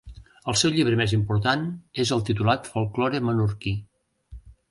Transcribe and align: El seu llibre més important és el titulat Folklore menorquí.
El 0.53 0.55
seu 0.61 0.71
llibre 0.77 0.97
més 1.01 1.13
important 1.17 1.67
és 2.05 2.13
el 2.17 2.25
titulat 2.31 2.71
Folklore 2.77 3.23
menorquí. 3.29 3.75